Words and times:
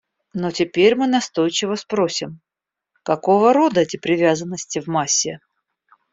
Но 0.33 0.49
теперь 0.49 0.95
мы 0.95 1.05
настойчиво 1.05 1.75
спросим: 1.75 2.39
какого 3.03 3.53
рода 3.53 3.81
эти 3.81 3.97
привязанности 3.97 4.79
в 4.81 4.87
массе? 4.87 5.37